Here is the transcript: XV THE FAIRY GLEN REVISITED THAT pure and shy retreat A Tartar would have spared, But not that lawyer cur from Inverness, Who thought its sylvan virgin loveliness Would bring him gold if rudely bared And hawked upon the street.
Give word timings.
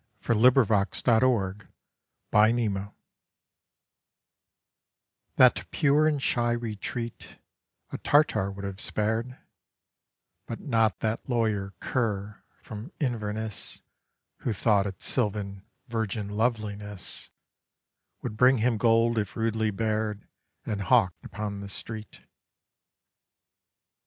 XV 0.23 0.29
THE 0.29 0.65
FAIRY 0.65 0.65
GLEN 0.65 1.67
REVISITED 2.33 2.91
THAT 5.35 5.69
pure 5.69 6.07
and 6.07 6.19
shy 6.19 6.53
retreat 6.53 7.37
A 7.91 7.99
Tartar 7.99 8.49
would 8.51 8.65
have 8.65 8.81
spared, 8.81 9.37
But 10.47 10.59
not 10.59 11.01
that 11.01 11.29
lawyer 11.29 11.75
cur 11.79 12.43
from 12.63 12.91
Inverness, 12.99 13.83
Who 14.37 14.53
thought 14.53 14.87
its 14.87 15.05
sylvan 15.05 15.67
virgin 15.87 16.29
loveliness 16.29 17.29
Would 18.23 18.35
bring 18.35 18.57
him 18.57 18.77
gold 18.77 19.19
if 19.19 19.35
rudely 19.37 19.69
bared 19.69 20.27
And 20.65 20.81
hawked 20.81 21.23
upon 21.23 21.59
the 21.59 21.69
street. 21.69 22.21